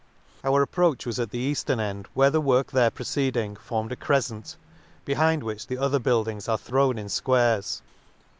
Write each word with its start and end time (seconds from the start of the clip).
—Our 0.43 0.63
approach 0.63 1.05
was 1.05 1.19
at 1.19 1.29
the 1.29 1.51
eaflern 1.51 1.79
end, 1.79 2.07
where 2.15 2.31
the 2.31 2.41
work 2.41 2.71
there 2.71 2.89
proceeding 2.89 3.55
formed 3.55 3.91
a 3.91 3.95
crefcent, 3.95 4.55
behind 5.05 5.43
which 5.43 5.67
the 5.67 5.77
other 5.77 5.99
build 5.99 6.27
ings 6.27 6.49
are 6.49 6.57
throw 6.57 6.85
r 6.87 6.91
n 6.91 6.97
in 6.97 7.05
fquares. 7.05 7.81